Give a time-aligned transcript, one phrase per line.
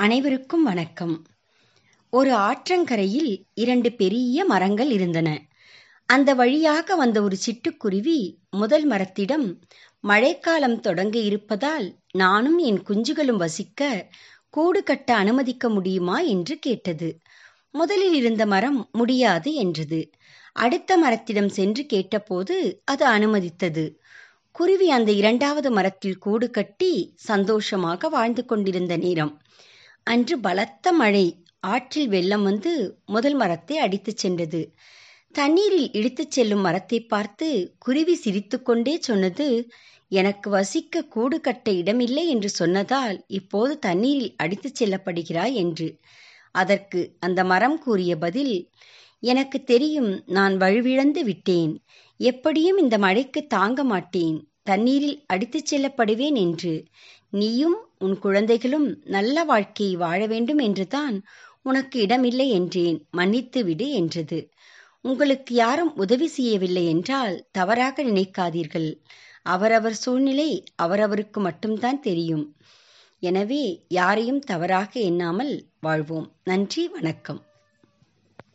[0.00, 1.24] அனைவருக்கும் வணக்கம்.
[2.10, 5.42] ஒரு ஆற்றங்கரையில் இரண்டு பெரிய மரங்கள் இருந்தன.
[6.06, 9.58] அந்த வழியாக வந்த ஒரு சிட்டுக்குருவி முதல் மரத்திடம்
[10.00, 14.10] மழைக்காலம் தொடங்க இருப்பதால் நானும் என் குஞ்சுகளும் வசிக்க
[14.48, 16.20] கூடு கட்ட அனுமதிக்க முடியுமா?
[16.20, 17.18] என்று கேட்டது.
[17.70, 20.10] முதலில் இருந்த மரம் முடியாது என்றது.
[20.52, 23.94] அடுத்த மரத்திடம் சென்று கேட்டபோது அது அனுமதித்தது.
[24.50, 29.40] குருவி அந்த இரண்டாவது மரத்தில் கூடு கட்டி சந்தோஷமாக வாழ்ந்து கொண்டிருந்த நேரம்.
[30.10, 31.26] அன்று பலத்த மழை.
[31.66, 32.70] ஆற்றில் வெள்ளம் வந்து
[33.06, 34.60] முதல் மரத்தை அடித்துச் சென்றது.
[35.34, 39.46] தண்ணீரில் இழுத்துச் செல்லும் மரத்தை பார்த்து குருவி சிரித்துக்கொண்டே சொன்னது
[40.10, 45.88] எனக்கு வசிக்க கூடு கட்ட இடமில்லை என்று சொன்னதால் இப்போது தண்ணீரில் அடித்துச் செல்லப்படுகிறாய் என்று.
[46.54, 48.54] அதற்கு அந்த மரம் கூறிய பதில்
[49.22, 51.72] எனக்கு தெரியும் நான் வலுவிழந்து விட்டேன்.
[52.20, 54.38] எப்படியும் இந்த மழைக்கு தாங்க மாட்டேன்.
[54.70, 56.74] தண்ணீரில் அடித்துச் செல்லப்படுவேன் என்று.
[57.32, 61.16] நீயும் உன் குழந்தைகளும் நல்ல வாழ்க்கையை வாழ வேண்டும் என்றுதான்
[61.62, 62.98] உனக்கு இடமில்லை என்றேன்.
[63.10, 64.38] மன்னித்து விடு என்றது.
[65.04, 68.90] உங்களுக்கு யாரும் உதவி செய்யவில்லை என்றால் தவறாக நினைக்காதீர்கள்.
[69.46, 70.50] அவரவர் சூழ்நிலை
[70.82, 72.46] அவரவருக்கு மட்டும்தான் தெரியும்.
[73.22, 76.28] எனவே யாரையும் தவறாக எண்ணாமல் வாழ்வோம்.
[76.44, 77.40] நன்றி வணக்கம்.